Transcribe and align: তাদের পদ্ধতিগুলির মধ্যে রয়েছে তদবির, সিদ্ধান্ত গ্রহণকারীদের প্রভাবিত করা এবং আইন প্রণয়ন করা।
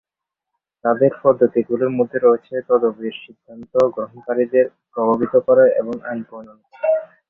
তাদের 0.85 1.11
পদ্ধতিগুলির 1.23 1.91
মধ্যে 1.97 2.17
রয়েছে 2.19 2.53
তদবির, 2.69 3.15
সিদ্ধান্ত 3.23 3.73
গ্রহণকারীদের 3.95 4.65
প্রভাবিত 4.93 5.33
করা 5.47 5.63
এবং 5.79 5.95
আইন 6.09 6.19
প্রণয়ন 6.23 6.59
করা। 6.63 6.87